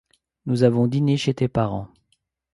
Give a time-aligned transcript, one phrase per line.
[0.47, 1.87] Nous avons dîné chez tes parents.